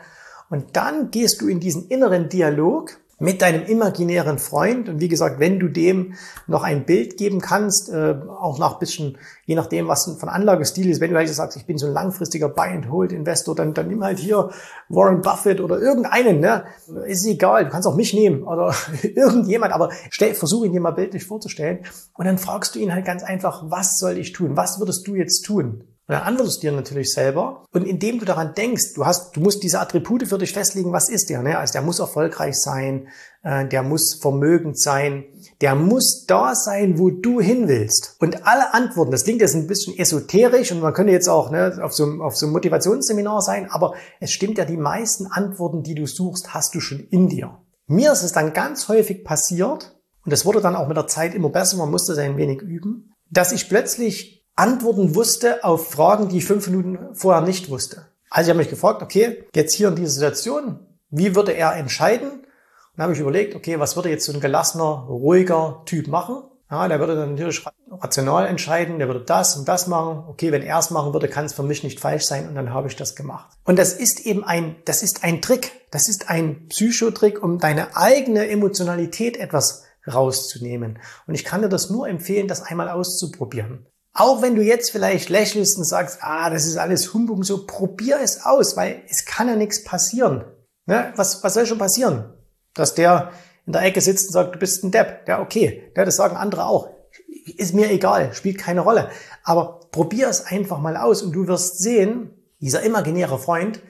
Und 0.48 0.76
dann 0.76 1.10
gehst 1.10 1.40
du 1.40 1.48
in 1.48 1.60
diesen 1.60 1.88
inneren 1.88 2.28
Dialog 2.28 2.96
mit 3.18 3.40
deinem 3.40 3.64
imaginären 3.64 4.38
Freund. 4.38 4.88
Und 4.88 5.00
wie 5.00 5.08
gesagt, 5.08 5.40
wenn 5.40 5.58
du 5.58 5.68
dem 5.68 6.14
noch 6.46 6.62
ein 6.62 6.84
Bild 6.84 7.16
geben 7.16 7.40
kannst, 7.40 7.88
äh, 7.88 8.14
auch 8.28 8.58
nach 8.58 8.78
bisschen, 8.78 9.16
je 9.46 9.54
nachdem, 9.54 9.88
was 9.88 10.16
von 10.18 10.28
Anlagestil 10.28 10.90
ist, 10.90 11.00
wenn 11.00 11.10
du 11.10 11.16
halt 11.16 11.28
sagst, 11.28 11.56
ich 11.56 11.66
bin 11.66 11.78
so 11.78 11.86
ein 11.86 11.92
langfristiger 11.92 12.48
Buy-and-Hold-Investor, 12.48 13.54
dann, 13.54 13.72
dann 13.72 13.88
nimm 13.88 14.04
halt 14.04 14.18
hier 14.18 14.50
Warren 14.88 15.22
Buffett 15.22 15.60
oder 15.60 15.80
irgendeinen, 15.80 16.40
ne? 16.40 16.64
Ist 17.06 17.26
egal, 17.26 17.64
du 17.64 17.70
kannst 17.70 17.88
auch 17.88 17.96
mich 17.96 18.12
nehmen 18.12 18.42
oder 18.42 18.74
irgendjemand, 19.02 19.72
aber 19.72 19.90
stell, 20.10 20.34
versuche 20.34 20.66
ihn 20.66 20.72
dir 20.72 20.80
mal 20.80 20.90
bildlich 20.90 21.24
vorzustellen. 21.24 21.80
Und 22.14 22.26
dann 22.26 22.38
fragst 22.38 22.74
du 22.74 22.78
ihn 22.78 22.92
halt 22.92 23.06
ganz 23.06 23.22
einfach, 23.22 23.64
was 23.70 23.96
soll 23.98 24.18
ich 24.18 24.32
tun? 24.32 24.56
Was 24.56 24.78
würdest 24.78 25.06
du 25.06 25.14
jetzt 25.14 25.42
tun? 25.42 25.84
Und 26.08 26.14
dann 26.14 26.22
antwortest 26.22 26.58
du 26.58 26.68
dir 26.68 26.72
natürlich 26.72 27.12
selber. 27.12 27.64
Und 27.72 27.84
indem 27.84 28.20
du 28.20 28.24
daran 28.24 28.54
denkst, 28.54 28.94
du 28.94 29.04
hast, 29.04 29.34
du 29.34 29.40
musst 29.40 29.64
diese 29.64 29.80
Attribute 29.80 30.28
für 30.28 30.38
dich 30.38 30.52
festlegen, 30.52 30.92
was 30.92 31.08
ist 31.08 31.30
der? 31.30 31.42
Ne? 31.42 31.58
Also 31.58 31.72
der 31.72 31.82
muss 31.82 31.98
erfolgreich 31.98 32.54
sein, 32.60 33.08
äh, 33.42 33.66
der 33.66 33.82
muss 33.82 34.18
vermögend 34.20 34.80
sein, 34.80 35.24
der 35.60 35.74
muss 35.74 36.24
da 36.28 36.54
sein, 36.54 37.00
wo 37.00 37.10
du 37.10 37.40
hin 37.40 37.66
willst. 37.66 38.16
Und 38.20 38.46
alle 38.46 38.72
Antworten, 38.72 39.10
das 39.10 39.24
klingt 39.24 39.40
jetzt 39.40 39.56
ein 39.56 39.66
bisschen 39.66 39.98
esoterisch 39.98 40.70
und 40.70 40.80
man 40.80 40.94
könnte 40.94 41.12
jetzt 41.12 41.28
auch 41.28 41.50
ne, 41.50 41.76
auf, 41.82 41.92
so, 41.92 42.04
auf 42.22 42.36
so 42.36 42.46
einem 42.46 42.52
Motivationsseminar 42.52 43.42
sein, 43.42 43.68
aber 43.70 43.94
es 44.20 44.30
stimmt 44.30 44.58
ja, 44.58 44.64
die 44.64 44.76
meisten 44.76 45.26
Antworten, 45.26 45.82
die 45.82 45.96
du 45.96 46.06
suchst, 46.06 46.54
hast 46.54 46.72
du 46.76 46.80
schon 46.80 47.00
in 47.00 47.28
dir. 47.28 47.58
Mir 47.88 48.12
ist 48.12 48.22
es 48.22 48.32
dann 48.32 48.52
ganz 48.52 48.88
häufig 48.88 49.24
passiert, 49.24 49.96
und 50.24 50.32
das 50.32 50.44
wurde 50.44 50.60
dann 50.60 50.76
auch 50.76 50.88
mit 50.88 50.96
der 50.96 51.06
Zeit 51.06 51.34
immer 51.34 51.50
besser, 51.50 51.76
man 51.76 51.90
musste 51.90 52.12
es 52.12 52.18
ein 52.18 52.36
wenig 52.36 52.60
üben, 52.62 53.12
dass 53.30 53.52
ich 53.52 53.68
plötzlich 53.68 54.35
Antworten 54.56 55.14
wusste 55.14 55.64
auf 55.64 55.90
Fragen, 55.90 56.28
die 56.28 56.38
ich 56.38 56.46
fünf 56.46 56.66
Minuten 56.68 57.14
vorher 57.14 57.42
nicht 57.42 57.68
wusste. 57.70 58.06
Also 58.30 58.48
ich 58.48 58.50
habe 58.50 58.58
mich 58.58 58.70
gefragt, 58.70 59.02
okay, 59.02 59.44
jetzt 59.54 59.74
hier 59.74 59.88
in 59.88 59.96
dieser 59.96 60.10
Situation, 60.10 60.80
wie 61.10 61.34
würde 61.34 61.52
er 61.52 61.76
entscheiden? 61.76 62.30
Und 62.30 62.42
dann 62.96 63.04
habe 63.04 63.12
ich 63.12 63.20
überlegt, 63.20 63.54
okay, 63.54 63.78
was 63.78 63.96
würde 63.96 64.08
jetzt 64.08 64.24
so 64.24 64.32
ein 64.32 64.40
gelassener, 64.40 65.06
ruhiger 65.08 65.82
Typ 65.84 66.08
machen? 66.08 66.42
Ja, 66.70 66.88
der 66.88 66.98
würde 66.98 67.14
dann 67.14 67.32
natürlich 67.32 67.64
rational 67.90 68.46
entscheiden, 68.46 68.98
der 68.98 69.06
würde 69.06 69.20
das 69.20 69.56
und 69.56 69.68
das 69.68 69.86
machen. 69.86 70.24
Okay, 70.28 70.50
wenn 70.50 70.62
er 70.62 70.78
es 70.78 70.90
machen 70.90 71.12
würde, 71.12 71.28
kann 71.28 71.44
es 71.44 71.52
für 71.52 71.62
mich 71.62 71.84
nicht 71.84 72.00
falsch 72.00 72.24
sein 72.24 72.48
und 72.48 72.56
dann 72.56 72.72
habe 72.72 72.88
ich 72.88 72.96
das 72.96 73.14
gemacht. 73.14 73.56
Und 73.64 73.78
das 73.78 73.92
ist 73.92 74.26
eben 74.26 74.42
ein, 74.42 74.76
das 74.84 75.02
ist 75.02 75.22
ein 75.22 75.42
Trick. 75.42 75.72
Das 75.90 76.08
ist 76.08 76.28
ein 76.28 76.66
Psychotrick, 76.68 77.42
um 77.42 77.58
deine 77.58 77.94
eigene 77.96 78.48
Emotionalität 78.48 79.36
etwas 79.36 79.84
rauszunehmen. 80.12 80.98
Und 81.26 81.34
ich 81.34 81.44
kann 81.44 81.62
dir 81.62 81.68
das 81.68 81.90
nur 81.90 82.08
empfehlen, 82.08 82.48
das 82.48 82.62
einmal 82.62 82.88
auszuprobieren. 82.88 83.86
Auch 84.18 84.40
wenn 84.40 84.54
du 84.54 84.62
jetzt 84.62 84.92
vielleicht 84.92 85.28
lächelst 85.28 85.76
und 85.76 85.84
sagst, 85.84 86.20
ah, 86.22 86.48
das 86.48 86.64
ist 86.64 86.78
alles 86.78 87.12
Humbug, 87.12 87.44
so 87.44 87.66
probier 87.66 88.18
es 88.22 88.46
aus, 88.46 88.74
weil 88.74 89.02
es 89.10 89.26
kann 89.26 89.46
ja 89.46 89.56
nichts 89.56 89.84
passieren. 89.84 90.42
Ne? 90.86 91.12
Was, 91.16 91.44
was 91.44 91.52
soll 91.52 91.66
schon 91.66 91.76
passieren? 91.76 92.32
Dass 92.72 92.94
der 92.94 93.30
in 93.66 93.74
der 93.74 93.82
Ecke 93.82 94.00
sitzt 94.00 94.28
und 94.28 94.32
sagt, 94.32 94.54
du 94.54 94.58
bist 94.58 94.82
ein 94.82 94.90
Depp. 94.90 95.28
Ja, 95.28 95.42
okay. 95.42 95.92
Ja, 95.94 96.06
das 96.06 96.16
sagen 96.16 96.36
andere 96.36 96.64
auch. 96.64 96.88
Ist 97.58 97.74
mir 97.74 97.90
egal, 97.90 98.32
spielt 98.32 98.56
keine 98.56 98.80
Rolle. 98.80 99.10
Aber 99.44 99.80
probier 99.92 100.28
es 100.28 100.46
einfach 100.46 100.78
mal 100.78 100.96
aus 100.96 101.22
und 101.22 101.32
du 101.32 101.46
wirst 101.46 101.78
sehen, 101.78 102.30
dieser 102.58 102.82
imaginäre 102.84 103.38
Freund, 103.38 103.82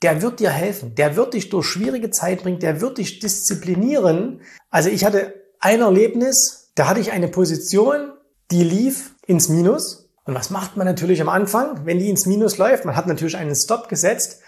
der 0.00 0.22
wird 0.22 0.40
dir 0.40 0.50
helfen. 0.50 0.94
Der 0.94 1.16
wird 1.16 1.34
dich 1.34 1.50
durch 1.50 1.66
schwierige 1.66 2.10
Zeit 2.10 2.42
bringen. 2.42 2.60
Der 2.60 2.80
wird 2.80 2.96
dich 2.96 3.18
disziplinieren. 3.18 4.40
Also 4.70 4.88
ich 4.88 5.04
hatte 5.04 5.34
ein 5.60 5.82
Erlebnis, 5.82 6.72
da 6.76 6.88
hatte 6.88 7.00
ich 7.00 7.12
eine 7.12 7.28
Position, 7.28 8.12
die 8.50 8.64
lief 8.64 9.14
ins 9.26 9.48
Minus. 9.48 10.08
Und 10.24 10.34
was 10.34 10.50
macht 10.50 10.76
man 10.76 10.86
natürlich 10.86 11.20
am 11.20 11.28
Anfang, 11.28 11.84
wenn 11.84 11.98
die 11.98 12.10
ins 12.10 12.26
Minus 12.26 12.58
läuft? 12.58 12.84
Man 12.84 12.96
hat 12.96 13.06
natürlich 13.06 13.36
einen 13.36 13.54
Stop 13.54 13.88
gesetzt 13.88 14.40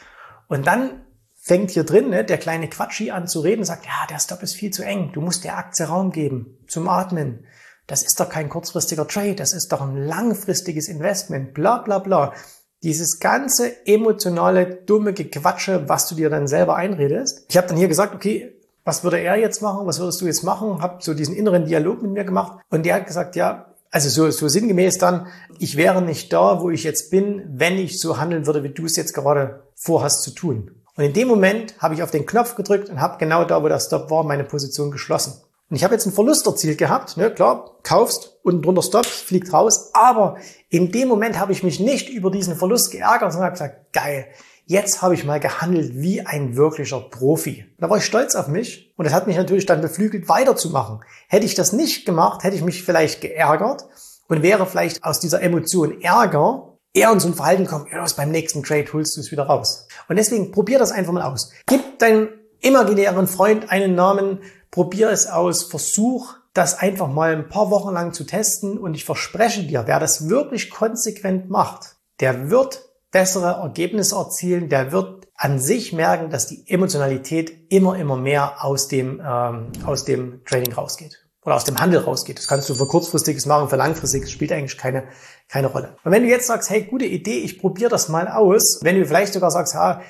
und 0.48 0.66
dann 0.66 1.02
fängt 1.40 1.70
hier 1.70 1.84
drin 1.84 2.10
ne, 2.10 2.24
der 2.24 2.38
kleine 2.38 2.68
Quatschi 2.68 3.10
an 3.10 3.26
zu 3.26 3.40
reden 3.40 3.64
sagt, 3.64 3.86
ja, 3.86 4.06
der 4.10 4.18
Stop 4.18 4.42
ist 4.42 4.54
viel 4.54 4.70
zu 4.70 4.84
eng. 4.84 5.12
Du 5.12 5.20
musst 5.20 5.44
der 5.44 5.56
Aktie 5.56 5.86
Raum 5.86 6.10
geben 6.10 6.58
zum 6.66 6.88
Atmen. 6.88 7.44
Das 7.86 8.02
ist 8.02 8.20
doch 8.20 8.28
kein 8.28 8.50
kurzfristiger 8.50 9.08
Trade, 9.08 9.34
das 9.34 9.54
ist 9.54 9.72
doch 9.72 9.80
ein 9.80 9.96
langfristiges 9.96 10.88
Investment, 10.88 11.54
bla 11.54 11.78
bla 11.78 12.00
bla. 12.00 12.34
Dieses 12.82 13.18
ganze 13.18 13.86
emotionale, 13.86 14.66
dumme 14.66 15.14
Gequatsche, 15.14 15.88
was 15.88 16.06
du 16.06 16.14
dir 16.14 16.28
dann 16.28 16.46
selber 16.46 16.76
einredest. 16.76 17.46
Ich 17.48 17.56
habe 17.56 17.66
dann 17.66 17.78
hier 17.78 17.88
gesagt, 17.88 18.14
okay, 18.14 18.54
was 18.84 19.04
würde 19.04 19.18
er 19.18 19.36
jetzt 19.36 19.62
machen? 19.62 19.86
Was 19.86 20.00
würdest 20.00 20.20
du 20.20 20.26
jetzt 20.26 20.42
machen? 20.42 20.82
Hab 20.82 21.02
so 21.02 21.14
diesen 21.14 21.34
inneren 21.34 21.64
Dialog 21.64 22.02
mit 22.02 22.12
mir 22.12 22.24
gemacht. 22.24 22.60
Und 22.68 22.84
der 22.84 22.94
hat 22.96 23.06
gesagt, 23.06 23.36
ja, 23.36 23.74
also 23.90 24.08
so, 24.08 24.30
so 24.30 24.48
sinngemäß 24.48 24.98
dann, 24.98 25.28
ich 25.58 25.76
wäre 25.76 26.02
nicht 26.02 26.32
da, 26.32 26.60
wo 26.60 26.70
ich 26.70 26.84
jetzt 26.84 27.10
bin, 27.10 27.44
wenn 27.48 27.78
ich 27.78 28.00
so 28.00 28.18
handeln 28.18 28.46
würde, 28.46 28.62
wie 28.62 28.70
du 28.70 28.84
es 28.84 28.96
jetzt 28.96 29.14
gerade 29.14 29.62
vorhast 29.74 30.22
zu 30.22 30.32
tun. 30.32 30.70
Und 30.96 31.04
in 31.04 31.12
dem 31.12 31.28
Moment 31.28 31.74
habe 31.78 31.94
ich 31.94 32.02
auf 32.02 32.10
den 32.10 32.26
Knopf 32.26 32.54
gedrückt 32.54 32.88
und 32.90 33.00
habe 33.00 33.18
genau 33.18 33.44
da, 33.44 33.62
wo 33.62 33.68
der 33.68 33.80
Stop 33.80 34.10
war, 34.10 34.24
meine 34.24 34.44
Position 34.44 34.90
geschlossen. 34.90 35.34
Und 35.70 35.76
ich 35.76 35.84
habe 35.84 35.94
jetzt 35.94 36.06
einen 36.06 36.14
Verlust 36.14 36.46
erzielt 36.46 36.78
gehabt, 36.78 37.16
ne, 37.16 37.30
klar, 37.30 37.76
kaufst, 37.82 38.38
unten 38.42 38.62
drunter 38.62 38.82
Stop, 38.82 39.06
fliegt 39.06 39.52
raus, 39.52 39.90
aber 39.92 40.36
in 40.70 40.90
dem 40.90 41.08
Moment 41.08 41.38
habe 41.38 41.52
ich 41.52 41.62
mich 41.62 41.78
nicht 41.78 42.08
über 42.08 42.30
diesen 42.30 42.56
Verlust 42.56 42.90
geärgert, 42.90 43.32
sondern 43.32 43.50
habe 43.50 43.52
gesagt, 43.52 43.92
geil, 43.92 44.26
jetzt 44.68 45.00
habe 45.00 45.14
ich 45.14 45.24
mal 45.24 45.40
gehandelt 45.40 45.92
wie 45.94 46.20
ein 46.20 46.54
wirklicher 46.54 47.00
Profi. 47.00 47.64
Da 47.78 47.88
war 47.88 47.96
ich 47.96 48.04
stolz 48.04 48.34
auf 48.36 48.48
mich 48.48 48.92
und 48.96 49.06
das 49.06 49.14
hat 49.14 49.26
mich 49.26 49.36
natürlich 49.36 49.66
dann 49.66 49.80
beflügelt, 49.80 50.28
weiterzumachen. 50.28 51.00
Hätte 51.26 51.46
ich 51.46 51.54
das 51.54 51.72
nicht 51.72 52.04
gemacht, 52.04 52.44
hätte 52.44 52.54
ich 52.54 52.62
mich 52.62 52.84
vielleicht 52.84 53.22
geärgert 53.22 53.86
und 54.28 54.42
wäre 54.42 54.66
vielleicht 54.66 55.02
aus 55.02 55.20
dieser 55.20 55.40
Emotion 55.40 56.02
Ärger 56.02 56.76
eher 56.92 57.10
in 57.10 57.18
so 57.18 57.28
ein 57.28 57.34
Verhalten 57.34 57.64
gekommen, 57.64 57.86
ja, 57.90 58.04
beim 58.16 58.30
nächsten 58.30 58.62
Trade 58.62 58.92
holst 58.92 59.16
du 59.16 59.20
es 59.20 59.32
wieder 59.32 59.44
raus. 59.44 59.88
Und 60.06 60.16
deswegen 60.16 60.52
probier 60.52 60.78
das 60.78 60.92
einfach 60.92 61.12
mal 61.12 61.22
aus. 61.22 61.50
Gib 61.66 61.98
deinem 61.98 62.28
imaginären 62.60 63.26
Freund 63.26 63.70
einen 63.70 63.94
Namen, 63.94 64.40
probier 64.70 65.08
es 65.10 65.26
aus, 65.26 65.64
versuch 65.64 66.34
das 66.52 66.78
einfach 66.78 67.08
mal 67.08 67.34
ein 67.34 67.48
paar 67.48 67.70
Wochen 67.70 67.94
lang 67.94 68.12
zu 68.12 68.24
testen 68.24 68.76
und 68.76 68.94
ich 68.94 69.04
verspreche 69.04 69.62
dir, 69.62 69.84
wer 69.86 69.98
das 69.98 70.28
wirklich 70.28 70.70
konsequent 70.70 71.48
macht, 71.48 71.96
der 72.20 72.50
wird 72.50 72.87
bessere 73.10 73.62
Ergebnisse 73.62 74.16
erzielen, 74.16 74.68
der 74.68 74.92
wird 74.92 75.28
an 75.34 75.58
sich 75.58 75.92
merken, 75.92 76.30
dass 76.30 76.46
die 76.46 76.64
Emotionalität 76.66 77.72
immer, 77.72 77.96
immer 77.96 78.16
mehr 78.16 78.64
aus 78.64 78.88
dem, 78.88 79.22
ähm, 79.24 79.72
aus 79.86 80.04
dem 80.04 80.44
Trading 80.44 80.72
rausgeht 80.72 81.24
oder 81.44 81.56
aus 81.56 81.64
dem 81.64 81.78
Handel 81.78 82.00
rausgeht. 82.00 82.38
Das 82.38 82.48
kannst 82.48 82.68
du 82.68 82.74
für 82.74 82.86
kurzfristiges 82.86 83.46
machen, 83.46 83.68
für 83.68 83.76
langfristiges 83.76 84.30
spielt 84.30 84.52
eigentlich 84.52 84.76
keine, 84.76 85.08
keine 85.48 85.68
Rolle. 85.68 85.96
Und 86.04 86.12
wenn 86.12 86.24
du 86.24 86.28
jetzt 86.28 86.48
sagst, 86.48 86.68
hey, 86.70 86.82
gute 86.82 87.06
Idee, 87.06 87.38
ich 87.38 87.60
probiere 87.60 87.88
das 87.88 88.08
mal 88.08 88.28
aus, 88.28 88.80
wenn 88.82 88.98
du 88.98 89.06
vielleicht 89.06 89.32
sogar 89.32 89.50
sagst, 89.50 89.74
ha, 89.74 90.02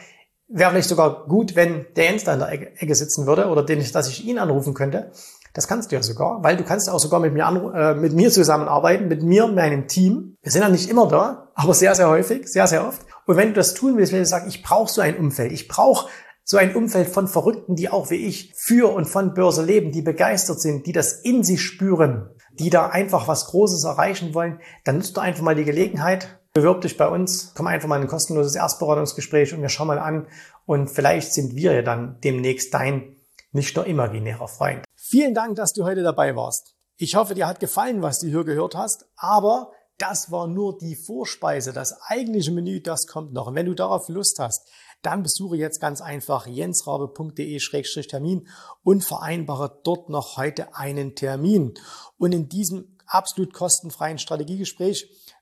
wäre 0.49 0.71
vielleicht 0.71 0.89
sogar 0.89 1.27
gut, 1.27 1.55
wenn 1.55 1.87
der 1.95 2.05
Jens 2.05 2.25
da 2.25 2.33
in 2.33 2.39
der 2.41 2.83
Ecke 2.83 2.95
sitzen 2.95 3.27
würde 3.27 3.49
oder 3.49 3.63
den, 3.63 3.85
dass 3.93 4.09
ich 4.09 4.25
ihn 4.25 4.39
anrufen 4.39 4.75
könnte, 4.75 5.13
das 5.59 5.67
kannst 5.67 5.91
du 5.91 5.97
ja 5.97 6.03
sogar, 6.05 6.45
weil 6.45 6.57
du 6.57 6.63
kannst 6.63 6.89
auch 6.89 7.01
sogar 7.01 7.19
mit 7.19 7.33
mir, 7.33 7.43
äh, 7.75 7.93
mit 7.95 8.13
mir 8.13 8.31
zusammenarbeiten, 8.31 9.09
mit 9.09 9.25
mir, 9.25 9.49
meinem 9.49 9.89
Team. 9.89 10.37
Wir 10.41 10.53
sind 10.53 10.63
ja 10.63 10.69
nicht 10.69 10.89
immer 10.89 11.09
da, 11.09 11.51
aber 11.57 11.75
sehr, 11.75 11.97
sehr 11.97 12.09
häufig, 12.09 12.47
sehr, 12.47 12.69
sehr 12.69 12.87
oft. 12.87 13.01
Und 13.27 13.37
wenn 13.37 13.49
du 13.49 13.55
das 13.55 13.75
tun 13.75 13.97
willst, 13.97 14.13
wenn 14.13 14.21
du 14.21 14.25
sagst, 14.25 14.47
ich 14.47 14.63
brauche 14.63 14.89
so 14.89 15.01
ein 15.01 15.17
Umfeld, 15.17 15.51
ich 15.51 15.67
brauche 15.67 16.09
so 16.45 16.59
ein 16.59 16.77
Umfeld 16.77 17.09
von 17.09 17.27
Verrückten, 17.27 17.75
die 17.75 17.91
auch 17.91 18.09
wie 18.11 18.25
ich 18.29 18.55
für 18.55 18.95
und 18.95 19.07
von 19.07 19.35
Börse 19.35 19.65
leben, 19.65 19.91
die 19.91 20.01
begeistert 20.01 20.61
sind, 20.61 20.87
die 20.87 20.93
das 20.93 21.13
in 21.13 21.43
sich 21.43 21.61
spüren, 21.61 22.31
die 22.53 22.71
da 22.71 22.87
einfach 22.87 23.27
was 23.27 23.47
Großes 23.47 23.83
erreichen 23.83 24.35
wollen, 24.35 24.61
dann 24.85 24.99
nutzt 24.99 25.17
du 25.17 25.21
einfach 25.21 25.43
mal 25.43 25.57
die 25.57 25.65
Gelegenheit, 25.65 26.39
bewirb 26.53 26.83
dich 26.83 26.97
bei 26.97 27.09
uns, 27.09 27.53
komm 27.57 27.67
einfach 27.67 27.89
mal 27.89 27.97
in 27.97 28.03
ein 28.03 28.09
kostenloses 28.09 28.55
Erstberatungsgespräch 28.55 29.53
und 29.55 29.63
wir 29.63 29.71
schauen 29.71 29.89
mal 29.89 29.99
an 29.99 30.29
und 30.67 30.89
vielleicht 30.89 31.35
sind 31.35 31.57
wir 31.57 31.73
ja 31.73 31.83
dann 31.83 32.21
demnächst 32.23 32.73
dein 32.73 33.17
nicht 33.53 33.77
nur 33.77 33.87
imaginärer 33.87 34.49
Freund. 34.49 34.85
Vielen 34.97 35.35
Dank, 35.35 35.57
dass 35.57 35.73
du 35.73 35.85
heute 35.85 36.03
dabei 36.03 36.37
warst. 36.37 36.75
Ich 36.97 37.15
hoffe, 37.15 37.35
dir 37.35 37.47
hat 37.47 37.61
gefallen, 37.61 38.03
was 38.03 38.21
du 38.21 38.27
hier 38.27 38.45
gehört 38.45 38.75
hast, 38.75 39.07
aber 39.17 39.73
das 39.99 40.31
war 40.31 40.47
nur 40.47 40.79
die 40.79 40.97
Vorspeise. 40.97 41.73
Das 41.73 42.01
eigentliche 42.03 42.53
Menü, 42.53 42.81
das 42.81 43.07
kommt 43.07 43.33
noch. 43.33 43.49
Und 43.49 43.55
wenn 43.55 43.67
du 43.67 43.75
darauf 43.75 44.09
Lust 44.09 44.39
hast, 44.39 44.69
dann 45.03 45.23
besuche 45.23 45.57
jetzt 45.57 45.81
ganz 45.81 46.01
einfach 46.01 46.47
jensrabe.de-termin 46.47 48.49
und 48.83 49.05
vereinbare 49.05 49.81
dort 49.85 50.09
noch 50.09 50.37
heute 50.37 50.75
einen 50.75 51.15
Termin. 51.15 51.75
Und 52.17 52.33
in 52.33 52.49
diesem 52.49 52.97
absolut 53.07 53.53
kostenfreien 53.53 54.19
Strategiegespräch 54.19 55.09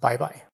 Bye 0.00 0.16
bye. 0.16 0.49